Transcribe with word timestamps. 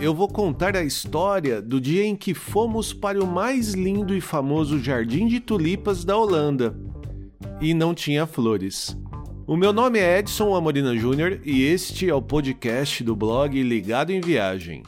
eu 0.00 0.14
vou 0.14 0.26
contar 0.26 0.74
a 0.76 0.82
história 0.82 1.60
do 1.60 1.78
dia 1.78 2.06
em 2.06 2.16
que 2.16 2.32
fomos 2.32 2.90
para 2.90 3.22
o 3.22 3.26
mais 3.26 3.74
lindo 3.74 4.16
e 4.16 4.20
famoso 4.20 4.78
jardim 4.78 5.26
de 5.26 5.38
tulipas 5.40 6.06
da 6.06 6.16
Holanda. 6.16 6.74
E 7.60 7.74
não 7.74 7.94
tinha 7.94 8.26
flores. 8.26 8.96
O 9.46 9.58
meu 9.58 9.74
nome 9.74 9.98
é 9.98 10.18
Edson 10.18 10.54
Amorina 10.54 10.96
Júnior 10.96 11.42
e 11.44 11.64
este 11.64 12.08
é 12.08 12.14
o 12.14 12.22
podcast 12.22 13.04
do 13.04 13.14
blog 13.14 13.62
Ligado 13.62 14.10
em 14.10 14.22
Viagem. 14.22 14.82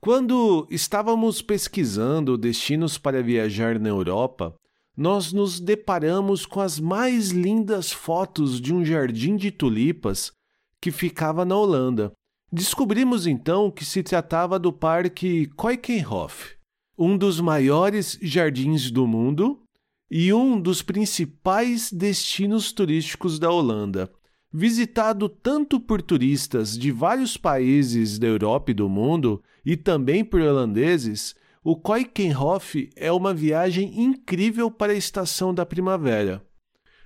Quando 0.00 0.66
estávamos 0.70 1.40
pesquisando 1.40 2.36
destinos 2.36 2.98
para 2.98 3.22
viajar 3.22 3.78
na 3.78 3.88
Europa, 3.88 4.54
nós 4.98 5.32
nos 5.32 5.60
deparamos 5.60 6.44
com 6.44 6.60
as 6.60 6.80
mais 6.80 7.28
lindas 7.30 7.92
fotos 7.92 8.60
de 8.60 8.74
um 8.74 8.84
jardim 8.84 9.36
de 9.36 9.52
tulipas 9.52 10.32
que 10.80 10.90
ficava 10.90 11.44
na 11.44 11.56
Holanda. 11.56 12.12
Descobrimos 12.50 13.24
então 13.24 13.70
que 13.70 13.84
se 13.84 14.02
tratava 14.02 14.58
do 14.58 14.72
Parque 14.72 15.48
Keukenhof, 15.56 16.56
um 16.98 17.16
dos 17.16 17.40
maiores 17.40 18.18
jardins 18.20 18.90
do 18.90 19.06
mundo 19.06 19.62
e 20.10 20.32
um 20.32 20.60
dos 20.60 20.82
principais 20.82 21.92
destinos 21.92 22.72
turísticos 22.72 23.38
da 23.38 23.52
Holanda. 23.52 24.10
Visitado 24.52 25.28
tanto 25.28 25.78
por 25.78 26.02
turistas 26.02 26.76
de 26.76 26.90
vários 26.90 27.36
países 27.36 28.18
da 28.18 28.26
Europa 28.26 28.72
e 28.72 28.74
do 28.74 28.88
mundo 28.88 29.40
e 29.64 29.76
também 29.76 30.24
por 30.24 30.40
holandeses, 30.40 31.36
o 31.64 31.76
Keukenhof 31.76 32.88
é 32.96 33.10
uma 33.10 33.34
viagem 33.34 34.00
incrível 34.00 34.70
para 34.70 34.92
a 34.92 34.96
estação 34.96 35.52
da 35.52 35.66
primavera. 35.66 36.42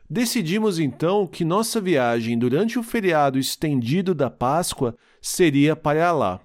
Decidimos 0.08 0.78
então 0.78 1.26
que 1.26 1.44
nossa 1.44 1.80
viagem 1.80 2.38
durante 2.38 2.78
o 2.78 2.82
feriado 2.82 3.38
estendido 3.38 4.14
da 4.14 4.28
Páscoa 4.28 4.94
seria 5.22 5.74
para 5.74 6.12
lá. 6.12 6.40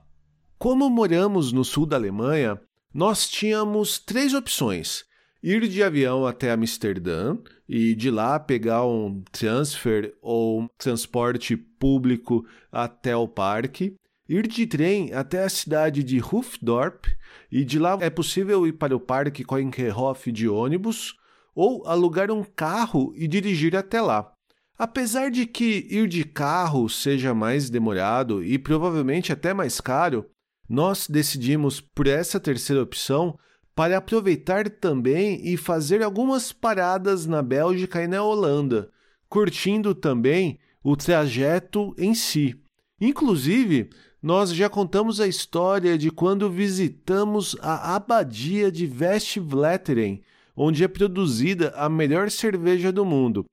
Como 0.57 0.89
moramos 0.89 1.51
no 1.51 1.65
sul 1.65 1.85
da 1.85 1.97
Alemanha, 1.97 2.59
nós 2.93 3.27
tínhamos 3.27 3.99
três 3.99 4.33
opções: 4.33 5.03
ir 5.43 5.67
de 5.67 5.83
avião 5.83 6.25
até 6.25 6.51
Amsterdã 6.51 7.37
e 7.67 7.93
de 7.93 8.09
lá 8.09 8.39
pegar 8.39 8.85
um 8.85 9.21
transfer 9.31 10.15
ou 10.21 10.69
transporte 10.77 11.57
público 11.57 12.45
até 12.71 13.15
o 13.15 13.27
parque, 13.27 13.95
ir 14.27 14.47
de 14.47 14.65
trem 14.67 15.13
até 15.13 15.43
a 15.43 15.49
cidade 15.49 16.03
de 16.03 16.19
Hoofddorp 16.19 17.05
e 17.51 17.63
de 17.63 17.79
lá 17.79 17.97
é 18.01 18.09
possível 18.09 18.67
ir 18.67 18.73
para 18.73 18.95
o 18.95 18.99
Parque 18.99 19.43
Keukenhof 19.43 20.31
de 20.31 20.47
ônibus 20.47 21.15
ou 21.55 21.87
alugar 21.87 22.29
um 22.31 22.43
carro 22.43 23.13
e 23.15 23.27
dirigir 23.27 23.75
até 23.75 24.01
lá. 24.01 24.31
Apesar 24.77 25.31
de 25.31 25.47
que 25.47 25.87
ir 25.89 26.07
de 26.07 26.23
carro 26.23 26.87
seja 26.87 27.33
mais 27.33 27.69
demorado 27.69 28.43
e 28.43 28.59
provavelmente 28.59 29.33
até 29.33 29.53
mais 29.53 29.81
caro, 29.81 30.29
nós 30.69 31.07
decidimos 31.07 31.81
por 31.81 32.05
essa 32.05 32.39
terceira 32.39 32.83
opção 32.83 33.37
para 33.73 33.97
aproveitar 33.97 34.69
também 34.69 35.39
e 35.47 35.55
fazer 35.57 36.03
algumas 36.03 36.51
paradas 36.51 37.25
na 37.25 37.41
Bélgica 37.41 38.03
e 38.03 38.07
na 38.07 38.21
Holanda, 38.21 38.91
curtindo 39.29 39.95
também 39.95 40.59
o 40.83 40.95
trajeto 40.95 41.95
em 41.97 42.13
si. 42.13 42.55
Inclusive, 42.99 43.89
nós 44.21 44.51
já 44.51 44.67
contamos 44.67 45.21
a 45.21 45.27
história 45.27 45.97
de 45.97 46.09
quando 46.09 46.49
visitamos 46.49 47.55
a 47.61 47.95
abadia 47.95 48.71
de 48.71 48.87
Westvleteren, 48.87 50.23
onde 50.55 50.83
é 50.83 50.87
produzida 50.87 51.71
a 51.75 51.87
melhor 51.87 52.31
cerveja 52.31 52.91
do 52.91 53.05
mundo. 53.05 53.45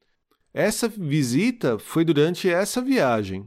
Essa 0.55 0.89
visita 0.89 1.79
foi 1.79 2.05
durante 2.05 2.49
essa 2.49 2.81
viagem. 2.81 3.47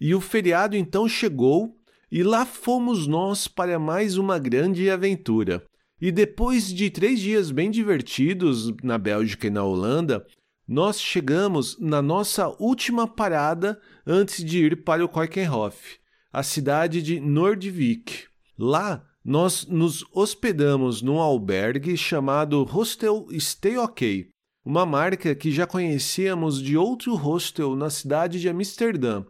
E 0.00 0.14
o 0.14 0.20
feriado 0.20 0.76
então 0.76 1.08
chegou 1.08 1.76
e 2.10 2.22
lá 2.24 2.44
fomos 2.44 3.06
nós 3.06 3.46
para 3.46 3.78
mais 3.78 4.16
uma 4.16 4.38
grande 4.38 4.90
aventura. 4.90 5.64
E 6.00 6.10
depois 6.10 6.72
de 6.72 6.90
três 6.90 7.20
dias 7.20 7.50
bem 7.52 7.70
divertidos 7.70 8.74
na 8.82 8.98
Bélgica 8.98 9.46
e 9.46 9.50
na 9.50 9.62
Holanda, 9.62 10.26
nós 10.66 11.00
chegamos 11.00 11.78
na 11.78 12.00
nossa 12.00 12.48
última 12.58 13.06
parada 13.06 13.78
antes 14.04 14.42
de 14.42 14.64
ir 14.64 14.82
para 14.82 15.04
o 15.04 15.08
Keukenhof 15.08 15.99
a 16.32 16.42
cidade 16.42 17.02
de 17.02 17.18
Nordvik. 17.18 18.24
Lá, 18.56 19.04
nós 19.24 19.66
nos 19.66 20.04
hospedamos 20.12 21.02
num 21.02 21.18
albergue 21.18 21.96
chamado 21.96 22.62
Hostel 22.62 23.26
Stay 23.38 23.76
OK, 23.76 24.28
uma 24.64 24.86
marca 24.86 25.34
que 25.34 25.50
já 25.50 25.66
conhecíamos 25.66 26.62
de 26.62 26.76
outro 26.76 27.14
hostel 27.16 27.74
na 27.74 27.90
cidade 27.90 28.40
de 28.40 28.48
Amsterdã. 28.48 29.24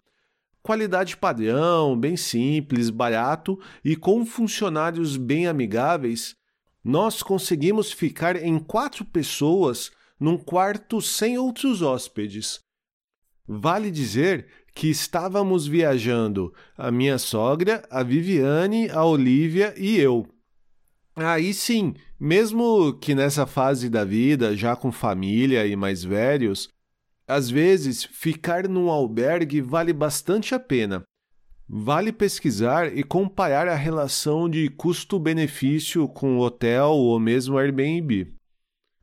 Qualidade 0.62 1.16
padrão, 1.16 1.98
bem 1.98 2.16
simples, 2.16 2.90
barato 2.90 3.58
e 3.82 3.96
com 3.96 4.26
funcionários 4.26 5.16
bem 5.16 5.46
amigáveis, 5.46 6.34
nós 6.84 7.22
conseguimos 7.22 7.90
ficar 7.92 8.36
em 8.36 8.58
quatro 8.58 9.04
pessoas 9.06 9.90
num 10.18 10.36
quarto 10.36 11.00
sem 11.00 11.38
outros 11.38 11.80
hóspedes. 11.80 12.60
Vale 13.48 13.90
dizer 13.90 14.46
que 14.74 14.88
estávamos 14.88 15.66
viajando 15.66 16.52
a 16.76 16.90
minha 16.90 17.18
sogra, 17.18 17.82
a 17.90 18.02
Viviane, 18.02 18.88
a 18.90 19.04
Olivia 19.04 19.74
e 19.76 19.98
eu. 19.98 20.26
Aí 21.16 21.52
sim, 21.52 21.94
mesmo 22.18 22.94
que 22.94 23.14
nessa 23.14 23.46
fase 23.46 23.88
da 23.88 24.04
vida, 24.04 24.56
já 24.56 24.76
com 24.76 24.92
família 24.92 25.66
e 25.66 25.76
mais 25.76 26.04
velhos, 26.04 26.68
às 27.26 27.50
vezes 27.50 28.04
ficar 28.04 28.68
num 28.68 28.90
albergue 28.90 29.60
vale 29.60 29.92
bastante 29.92 30.54
a 30.54 30.60
pena. 30.60 31.02
Vale 31.68 32.12
pesquisar 32.12 32.96
e 32.96 33.04
comparar 33.04 33.68
a 33.68 33.76
relação 33.76 34.48
de 34.48 34.68
custo-benefício 34.68 36.08
com 36.08 36.38
hotel 36.38 36.90
ou 36.90 37.20
mesmo 37.20 37.56
Airbnb. 37.56 38.34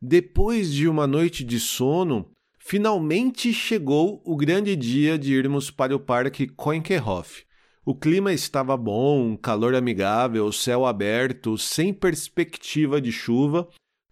Depois 0.02 0.74
de 0.74 0.88
uma 0.88 1.08
noite 1.08 1.44
de 1.44 1.60
sono, 1.60 2.30
Finalmente 2.70 3.54
chegou 3.54 4.22
o 4.26 4.36
grande 4.36 4.76
dia 4.76 5.18
de 5.18 5.34
irmos 5.34 5.72
para 5.72 5.96
o 5.96 6.00
Parque 6.02 6.46
Keukenhof. 6.46 7.46
O 7.86 7.96
clima 7.96 8.34
estava 8.34 8.76
bom, 8.76 9.38
calor 9.38 9.74
amigável, 9.74 10.52
céu 10.52 10.86
aberto, 10.86 11.58
sem 11.58 11.94
perspectiva 11.94 13.00
de 13.00 13.10
chuva, 13.10 13.70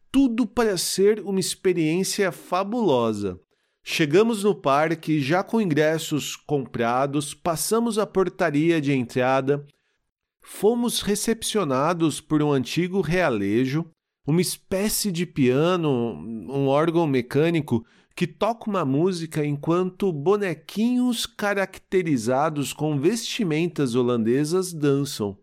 tudo 0.09 0.47
para 0.47 0.77
ser 0.77 1.19
uma 1.19 1.41
experiência 1.41 2.31
fabulosa. 2.31 3.37
Chegamos 3.83 4.45
no 4.45 4.55
parque 4.55 5.19
já 5.19 5.43
com 5.43 5.59
ingressos 5.59 6.37
comprados, 6.37 7.33
passamos 7.33 7.97
a 7.97 8.07
portaria 8.07 8.79
de 8.79 8.93
entrada, 8.93 9.67
fomos 10.41 11.01
recepcionados 11.01 12.21
por 12.21 12.41
um 12.41 12.53
antigo 12.53 13.01
realejo, 13.01 13.85
uma 14.25 14.39
espécie 14.39 15.11
de 15.11 15.25
piano, 15.25 15.89
um 16.49 16.67
órgão 16.67 17.05
mecânico 17.05 17.85
que 18.15 18.25
toca 18.25 18.69
uma 18.69 18.85
música 18.85 19.45
enquanto 19.45 20.11
bonequinhos 20.11 21.25
caracterizados 21.25 22.71
com 22.71 22.97
vestimentas 22.97 23.93
holandesas 23.93 24.71
dançam. 24.71 25.37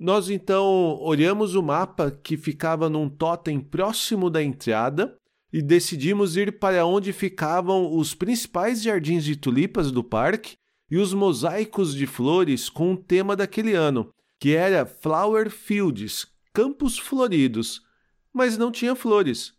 Nós 0.00 0.30
então 0.30 0.96
olhamos 0.98 1.54
o 1.54 1.62
mapa 1.62 2.10
que 2.10 2.34
ficava 2.34 2.88
num 2.88 3.06
totem 3.06 3.60
próximo 3.60 4.30
da 4.30 4.42
entrada 4.42 5.14
e 5.52 5.60
decidimos 5.60 6.38
ir 6.38 6.58
para 6.58 6.86
onde 6.86 7.12
ficavam 7.12 7.94
os 7.94 8.14
principais 8.14 8.80
jardins 8.80 9.22
de 9.22 9.36
tulipas 9.36 9.92
do 9.92 10.02
parque 10.02 10.56
e 10.90 10.96
os 10.96 11.12
mosaicos 11.12 11.94
de 11.94 12.06
flores 12.06 12.70
com 12.70 12.94
o 12.94 12.96
tema 12.96 13.36
daquele 13.36 13.74
ano, 13.74 14.10
que 14.38 14.54
era 14.54 14.86
Flower 14.86 15.50
Fields, 15.50 16.26
campos 16.50 16.96
floridos, 16.98 17.82
mas 18.32 18.56
não 18.56 18.72
tinha 18.72 18.94
flores. 18.94 19.52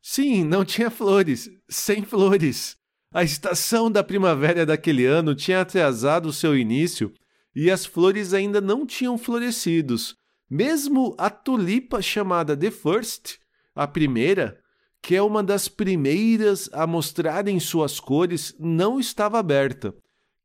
Sim, 0.00 0.44
não 0.44 0.64
tinha 0.64 0.90
flores, 0.90 1.50
sem 1.68 2.04
flores. 2.04 2.76
A 3.12 3.24
estação 3.24 3.90
da 3.90 4.04
primavera 4.04 4.64
daquele 4.64 5.06
ano 5.06 5.34
tinha 5.34 5.60
atrasado 5.60 6.32
seu 6.32 6.56
início 6.56 7.12
e 7.58 7.72
as 7.72 7.84
flores 7.84 8.32
ainda 8.32 8.60
não 8.60 8.86
tinham 8.86 9.18
florescidos. 9.18 10.14
Mesmo 10.48 11.16
a 11.18 11.28
tulipa 11.28 12.00
chamada 12.00 12.56
The 12.56 12.70
First, 12.70 13.38
a 13.74 13.84
primeira, 13.84 14.60
que 15.02 15.16
é 15.16 15.20
uma 15.22 15.42
das 15.42 15.66
primeiras 15.66 16.70
a 16.72 16.86
mostrarem 16.86 17.58
suas 17.58 17.98
cores, 17.98 18.54
não 18.60 19.00
estava 19.00 19.40
aberta. 19.40 19.92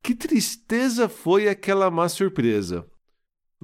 Que 0.01 0.15
tristeza 0.15 1.07
foi 1.07 1.47
aquela 1.47 1.91
má 1.91 2.09
surpresa! 2.09 2.83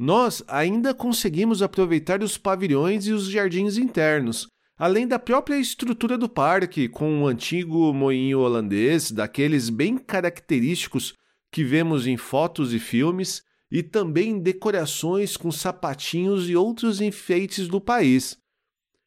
nós 0.01 0.41
ainda 0.47 0.93
conseguimos 0.93 1.61
aproveitar 1.61 2.23
os 2.23 2.37
pavilhões 2.37 3.05
e 3.05 3.11
os 3.11 3.25
jardins 3.29 3.75
internos, 3.75 4.47
além 4.77 5.05
da 5.05 5.19
própria 5.19 5.57
estrutura 5.59 6.17
do 6.17 6.29
parque, 6.29 6.87
com 6.87 7.11
um 7.11 7.27
antigo 7.27 7.93
moinho 7.93 8.39
holandês, 8.39 9.11
daqueles 9.11 9.69
bem 9.69 9.97
característicos 9.97 11.13
que 11.51 11.63
vemos 11.63 12.07
em 12.07 12.17
fotos 12.17 12.73
e 12.73 12.79
filmes, 12.79 13.43
e 13.71 13.83
também 13.83 14.39
decorações 14.39 15.37
com 15.37 15.51
sapatinhos 15.51 16.49
e 16.49 16.55
outros 16.55 17.01
enfeites 17.01 17.67
do 17.67 17.79
país. 17.79 18.37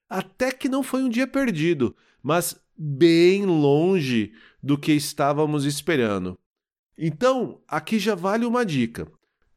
Até 0.08 0.52
que 0.52 0.68
não 0.68 0.82
foi 0.82 1.02
um 1.02 1.08
dia 1.08 1.26
perdido, 1.26 1.96
mas 2.22 2.54
bem 2.76 3.44
longe 3.44 4.32
do 4.62 4.78
que 4.78 4.92
estávamos 4.92 5.64
esperando. 5.64 6.38
Então, 6.96 7.60
aqui 7.66 7.98
já 7.98 8.14
vale 8.14 8.44
uma 8.44 8.64
dica. 8.64 9.10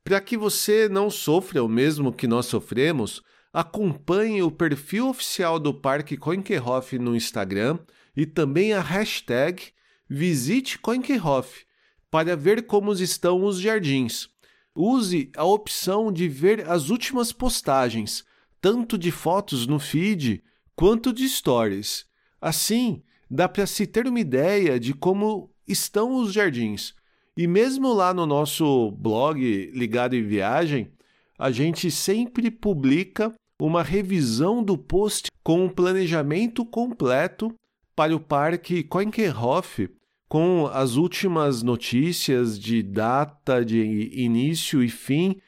Para 0.03 0.21
que 0.21 0.37
você 0.37 0.87
não 0.87 1.09
sofra 1.09 1.63
o 1.63 1.67
mesmo 1.67 2.13
que 2.13 2.27
nós 2.27 2.45
sofremos, 2.45 3.21
acompanhe 3.51 4.41
o 4.41 4.51
perfil 4.51 5.09
oficial 5.09 5.59
do 5.59 5.73
Parque 5.73 6.17
Coinkerhof 6.17 6.97
no 6.97 7.15
Instagram 7.15 7.79
e 8.15 8.25
também 8.25 8.73
a 8.73 8.81
hashtag 8.81 9.71
Visite 10.07 10.77
Coinkerhof 10.79 11.65
para 12.09 12.35
ver 12.35 12.65
como 12.65 12.93
estão 12.93 13.43
os 13.43 13.59
jardins. 13.59 14.29
Use 14.75 15.31
a 15.37 15.45
opção 15.45 16.11
de 16.11 16.27
ver 16.27 16.69
as 16.69 16.89
últimas 16.89 17.31
postagens, 17.31 18.25
tanto 18.59 18.97
de 18.97 19.11
fotos 19.11 19.65
no 19.65 19.79
feed 19.79 20.43
quanto 20.75 21.13
de 21.13 21.27
stories. 21.29 22.05
Assim, 22.41 23.01
dá 23.29 23.47
para 23.47 23.65
se 23.65 23.87
ter 23.87 24.07
uma 24.07 24.19
ideia 24.19 24.79
de 24.79 24.93
como 24.93 25.49
estão 25.67 26.15
os 26.15 26.33
jardins. 26.33 26.93
E 27.37 27.47
mesmo 27.47 27.93
lá 27.93 28.13
no 28.13 28.25
nosso 28.25 28.91
blog 28.91 29.71
Ligado 29.73 30.15
em 30.15 30.23
Viagem, 30.23 30.91
a 31.37 31.51
gente 31.51 31.91
sempre 31.91 32.49
publica 32.49 33.33
uma 33.59 33.83
revisão 33.83 34.63
do 34.63 34.77
post 34.77 35.29
com 35.43 35.65
um 35.65 35.69
planejamento 35.69 36.65
completo 36.65 37.53
para 37.95 38.15
o 38.15 38.19
Parque 38.19 38.83
Coinkerhof, 38.83 39.89
com 40.27 40.67
as 40.67 40.95
últimas 40.95 41.61
notícias 41.61 42.59
de 42.59 42.81
data 42.81 43.63
de 43.63 43.79
início 44.13 44.83
e 44.83 44.89
fim, 44.89 45.39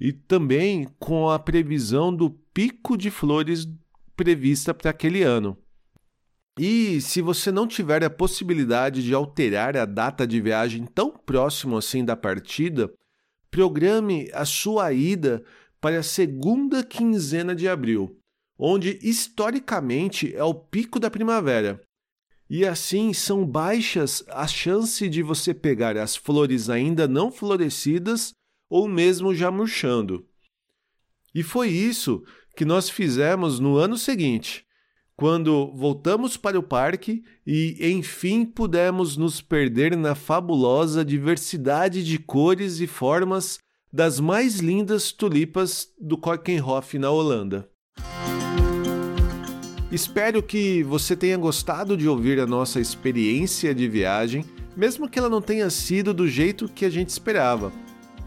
e 0.00 0.12
também 0.12 0.86
com 0.98 1.30
a 1.30 1.38
previsão 1.38 2.14
do 2.14 2.30
pico 2.30 2.96
de 2.96 3.10
flores 3.10 3.68
prevista 4.16 4.72
para 4.72 4.90
aquele 4.90 5.22
ano. 5.22 5.56
E 6.58 7.00
se 7.02 7.20
você 7.20 7.52
não 7.52 7.66
tiver 7.66 8.02
a 8.02 8.08
possibilidade 8.08 9.02
de 9.02 9.12
alterar 9.12 9.76
a 9.76 9.84
data 9.84 10.26
de 10.26 10.40
viagem 10.40 10.86
tão 10.86 11.10
próximo 11.10 11.76
assim 11.76 12.02
da 12.02 12.16
partida, 12.16 12.90
programe 13.50 14.30
a 14.32 14.46
sua 14.46 14.92
ida 14.92 15.44
para 15.80 15.98
a 15.98 16.02
segunda 16.02 16.82
quinzena 16.82 17.54
de 17.54 17.68
abril, 17.68 18.18
onde 18.58 18.98
historicamente 19.02 20.34
é 20.34 20.42
o 20.42 20.54
pico 20.54 20.98
da 20.98 21.10
primavera. 21.10 21.80
E 22.48 22.64
assim 22.64 23.12
são 23.12 23.44
baixas 23.44 24.24
as 24.28 24.52
chances 24.52 25.10
de 25.10 25.22
você 25.22 25.52
pegar 25.52 25.96
as 25.96 26.14
flores 26.14 26.70
ainda 26.70 27.08
não 27.08 27.30
florescidas 27.30 28.32
ou 28.70 28.86
mesmo 28.88 29.34
já 29.34 29.50
murchando. 29.50 30.26
E 31.34 31.42
foi 31.42 31.68
isso 31.68 32.22
que 32.56 32.64
nós 32.64 32.88
fizemos 32.88 33.58
no 33.60 33.76
ano 33.76 33.98
seguinte 33.98 34.66
quando 35.16 35.72
voltamos 35.74 36.36
para 36.36 36.58
o 36.58 36.62
parque 36.62 37.24
e, 37.46 37.78
enfim, 37.90 38.44
pudemos 38.44 39.16
nos 39.16 39.40
perder 39.40 39.96
na 39.96 40.14
fabulosa 40.14 41.02
diversidade 41.04 42.04
de 42.04 42.18
cores 42.18 42.80
e 42.80 42.86
formas 42.86 43.58
das 43.90 44.20
mais 44.20 44.60
lindas 44.60 45.12
tulipas 45.12 45.88
do 45.98 46.18
Keukenhof 46.18 46.98
na 46.98 47.10
Holanda. 47.10 47.68
Espero 49.96 50.42
que 50.42 50.82
você 50.82 51.16
tenha 51.16 51.38
gostado 51.38 51.96
de 51.96 52.06
ouvir 52.06 52.38
a 52.38 52.46
nossa 52.46 52.78
experiência 52.78 53.74
de 53.74 53.88
viagem, 53.88 54.44
mesmo 54.76 55.08
que 55.08 55.18
ela 55.18 55.30
não 55.30 55.40
tenha 55.40 55.70
sido 55.70 56.12
do 56.12 56.28
jeito 56.28 56.68
que 56.68 56.84
a 56.84 56.90
gente 56.90 57.08
esperava. 57.08 57.72